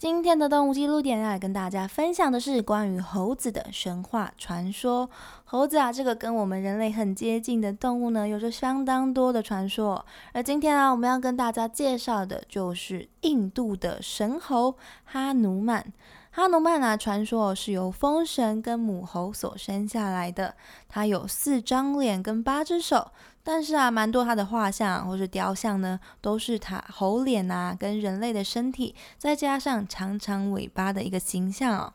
[0.00, 5.10] 今天的动物记录点要来跟大家分享的是关于猴子的神话传说。
[5.44, 10.06] 猴子啊，这个跟我们人类很接近的动物呢，有着相当多的传说。
[10.32, 14.74] 而今天啊，我们要跟大家介绍的就是印度的神猴
[15.04, 15.92] 哈努曼。
[16.32, 20.54] 哈努曼啊，传说是由风神跟母猴所生下来的。
[20.88, 23.10] 他有四张脸跟八只手，
[23.42, 31.92] 但是啊，蛮多他的画像或是雕像呢，都是他猴脸啊，跟人类的身体，再加上长长尾巴的一个形象哦。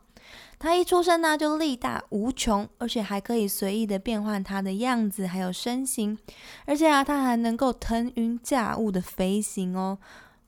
[0.58, 6.18] 他一出生呢，就力大无穷，而且还可以随意的变换他的样子还有身形，
[6.66, 9.96] 而且啊，他还能够腾云驾雾的飞行哦。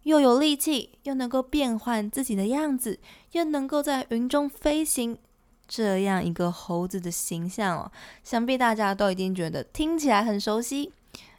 [0.04, 2.98] 又有力气，又能够变换自己的样子，
[3.32, 5.18] 又能够在云中飞行，
[5.66, 7.92] 这样一个猴子的形象哦，
[8.24, 10.92] 想必大家都已经觉得听起来很熟悉，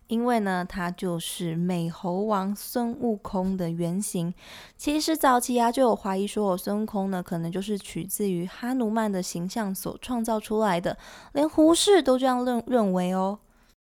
[0.07, 4.33] 因为呢，它就是美猴王孙悟空的原型。
[4.77, 10.97] 其实早期啊，就有怀疑说，孙悟空呢，可能就是取自于哈努曼的形象所创造出来的，
[11.33, 13.39] 连胡适都这样认认为哦。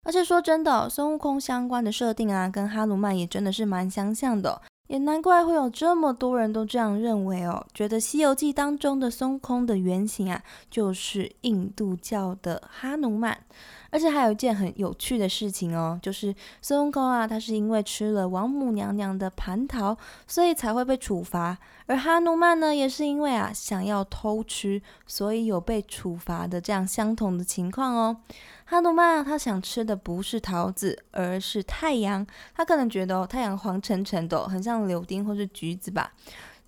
[0.07, 10.41] 而且说真的，孙悟空相关的设定啊，跟哈努曼也真的是蛮相像的，也难怪会有这么多人都这样认为哦，觉得《西游记》当中的孙悟空的原型啊，
[10.71, 13.37] 就是印度教的哈努曼。
[13.91, 28.17] 而且还有一件很有趣的事情哦，就是孙悟空啊，他是因为吃了王母娘娘的蟠桃，所以才会被处罚；而哈努曼呢，也是因为啊想要偷吃，所以有被处罚的这样相同的情况哦。
[28.69, 32.27] 哈努曼他想吃的不是桃子，而是太阳。
[32.53, 36.13] 他可能觉得哦，太阳黄澄澄的，很像柳丁或是橘子吧。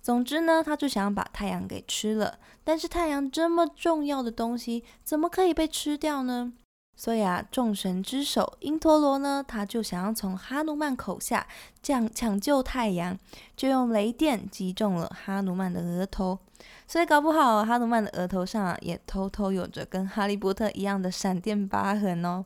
[0.01, 2.39] 总之呢，他就想要把太阳给吃了。
[2.63, 6.53] 但是太阳这么重要的东西，怎么可以被吃掉呢？
[7.01, 11.47] 所以啊，众神之首因陀罗呢，他就想要从哈努曼口下
[11.81, 13.17] 这样抢救太阳，
[13.55, 16.37] 就用雷电击中了哈努曼的额头。
[16.85, 22.43] 所以搞不好哈努曼的额头上啊，也偷偷有着跟哈利波特一样的闪电疤痕哦。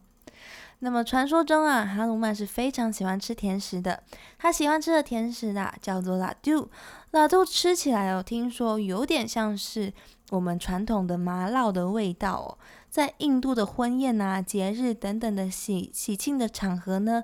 [0.80, 4.04] 那么传说中啊，哈努曼是非常喜欢吃甜食的。
[4.38, 6.70] 他喜欢吃的甜食啊，叫做拉杜。
[7.10, 9.92] 拉杜吃起来哦，听说有点像是
[10.34, 12.58] 我们传统的麻辣的味道哦。
[12.90, 17.24] 在印度的婚宴啊、节日等等的喜喜庆的场合呢，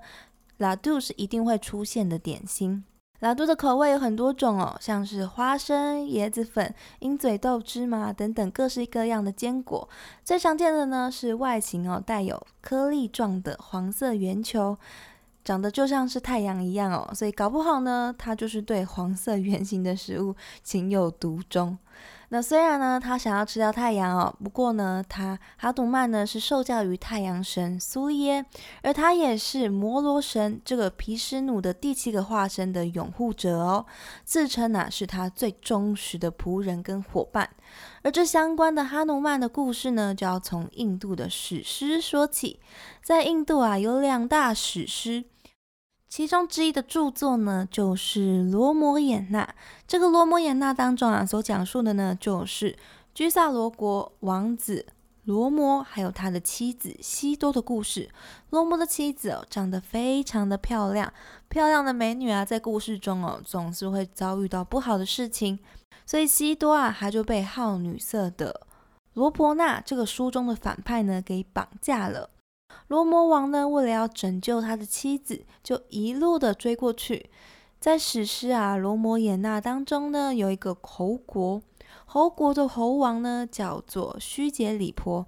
[0.57, 2.83] 拉杜是一定会出现的点心。
[3.21, 9.89] 拉杜的口味有很多种哦，像是花生、椰子粉、鹰嘴豆、芝麻等等各式各样的坚果。
[10.23, 14.77] 最常见的呢是外形哦带有颗粒状的黄色圆球，
[15.43, 21.77] 长得就像是太阳一样哦，所以搞不好呢，它就是对黄色圆形的食物情有独钟。
[22.31, 28.45] 那虽然呢，他想要吃掉太阳哦，不过呢，他哈努曼呢是受教于太阳神苏耶，
[28.83, 33.85] 而他也是摩罗神这个毗湿奴的第七个化身的拥护者哦，
[34.23, 37.49] 自称呢是他最忠实的仆人跟伙伴。
[38.03, 42.59] 而这相关的哈努曼的故事呢，就要从印度的史诗说起。
[43.03, 45.25] 在印度啊，有两大史诗。
[46.09, 49.43] 其中之一的著作呢，就是《罗摩衍那》。
[49.87, 52.75] 这个《罗摩衍那》当中啊，所讲述的呢，就是
[53.13, 54.87] 居萨罗国王子
[55.25, 58.09] 罗摩还有他的妻子西多的故事。
[58.49, 61.13] 罗摩的妻子哦，长得非常的漂亮，
[61.47, 65.59] 漂亮的美女啊，在故事中哦，总是会遭遇到不好的事情，
[66.07, 68.61] 所以西多啊，他就被好女色的
[69.13, 72.31] 罗伯纳这个书中的反派呢，给绑架了。
[72.89, 77.29] 罗摩王呢，为了要拯救他的妻子，就一路的追过去。
[77.79, 81.61] 在史诗啊《罗摩衍那》当中呢，有一个侯国，
[82.05, 85.23] 侯国的侯王呢叫做须杰里婆。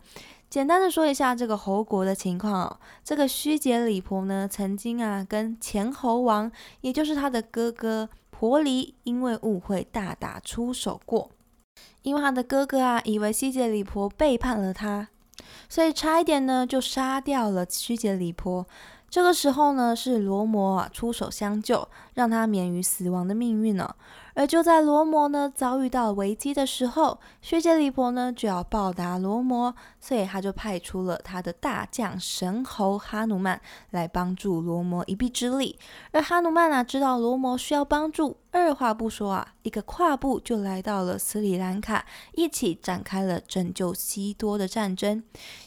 [0.49, 6.51] 简单的说一下这个侯国的情况哦，这个须杰里婆呢，曾经啊跟前侯王，
[6.81, 11.29] 也就是他的哥哥婆离，因为误会大打出手过。
[12.01, 15.09] 因为他的哥哥啊，以为须杰里婆背叛了他。
[15.69, 18.65] 所以差一点呢，就杀掉了曲解里婆。
[19.09, 23.93] 这个时候呢，是罗摩啊出手相救，让他免于死亡的命运呢。
[24.33, 35.77] 而就在罗摩呢遭遇到危机的时候，薛杰离婆呢就要报答罗摩，所以他就派出了他的大将神猴哈努曼来帮助罗摩一臂之力。
[36.11, 45.23] 而哈努曼啊知道罗摩需要帮助，二话不说啊，一个跨步就来到了斯里兰卡，一起展开了拯救西多的战争。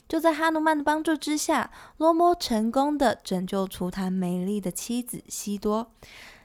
[0.08, 5.90] 就在哈努曼的帮助之下，罗摩成功的拯救出他美丽的妻子西多。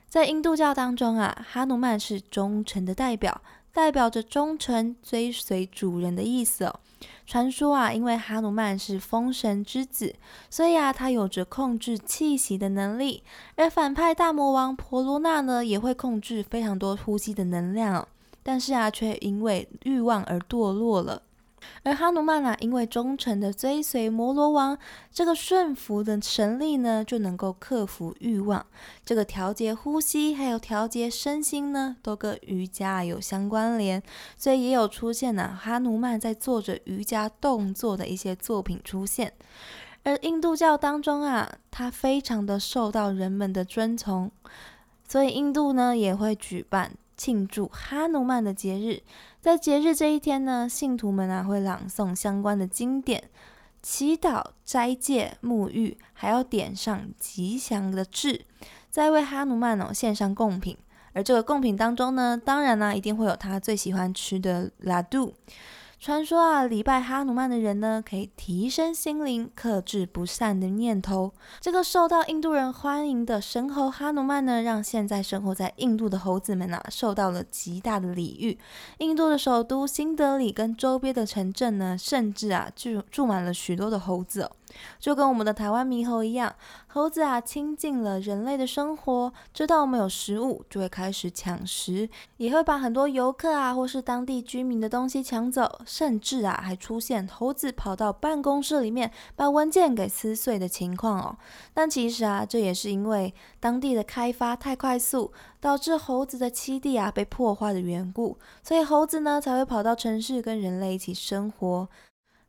[0.10, 3.42] 在印度教当中啊，哈努曼是忠诚的代表，
[3.72, 6.80] 代表着忠诚、追随主人的意思哦。
[7.28, 10.16] 传说啊，因为哈努曼是风神之子，
[10.50, 13.22] 所以啊，他有着控制气息的能力。
[13.56, 18.08] 而反派大魔王婆罗那呢，也会控制非常多呼吸的能量，
[18.42, 21.22] 但是啊，却因为欲望而堕落了。
[21.84, 24.78] 而哈努曼啊，因为忠诚的追随摩罗王，
[25.12, 28.66] 这个顺服的神力呢，就能够克服欲望。
[29.06, 34.02] 这个调节呼吸，还有调节身心呢，都跟瑜伽有相关联，
[34.38, 39.34] 所以也有出现呢，哈努曼在做着瑜伽动作的一些作品出现。
[40.04, 44.32] 而印度教当中啊，它非常的受到人们的尊崇，
[45.08, 46.94] 所以印度呢也会举办。
[47.20, 49.04] 庆祝哈努曼的节日，
[49.42, 53.30] 在节日这一天呢，信徒们啊会朗诵相关的经典，
[53.82, 58.46] 祈祷、斋戒、沐浴，还要点上吉祥的痣，
[58.90, 60.78] 再为哈努曼哦献上贡品。
[61.12, 65.34] 而这个贡品当中呢，当然呢一定会有他最喜欢吃的拉杜。
[66.02, 71.34] 传说啊，礼拜哈努曼的人呢，可以提升心灵，克制不善的念头。
[71.60, 78.58] 这个受到印度人欢迎的神猴哈努曼呢，让现在生活在印度的猴子们啊，受到了极大的礼遇。
[79.00, 84.50] 印度的首都新德里跟周边的城镇呢，甚至啊，住住满了许多的猴子。
[85.00, 86.54] 就跟我们的台湾猕猴一样，
[86.88, 101.38] 猴子啊亲近了人类的生活，知道我们有食物，就会开始抢食，也会把很多游客啊或是当地居民的东西抢走，甚至啊还出现猴子跑到办公室里面把文件给撕碎的情况哦。
[101.74, 111.88] 但其实啊，这也是因为当地的开发太快速，导致猴子的栖地啊被破坏的缘故，所以猴子呢才会跑到城市跟人类一起生活。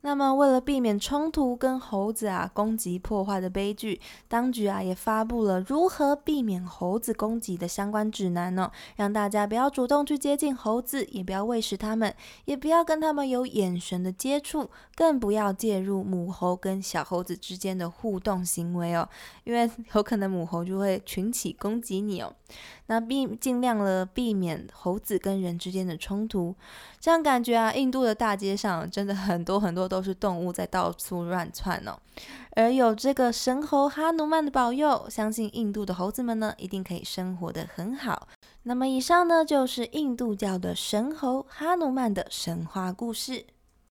[0.02, 12.14] 那么，为了避免冲突跟猴子啊攻击破坏的悲剧，当局啊也发布了如何避免猴子攻击的相关指南呢，让大家不要主动去接近猴子，也不要喂食它们，
[12.46, 19.06] 也不要跟它们有眼神的接触，更不要介入母猴跟小猴子之间的互动行为哦，
[19.44, 22.32] 因为有可能母猴就会群起攻击你哦。
[22.86, 26.52] 那避尽量了避免猴子跟人之间的冲突，
[26.98, 31.98] 这样感觉啊，印度的大街上真的很多很多都是动物在到处乱窜哦。
[32.56, 38.28] 而有这个神猴哈努曼的保佑，相信印度的猴子们呢，一定可以生活得很好。
[38.62, 43.44] 那么以上呢，就是印度教的神猴哈努曼的神话故事。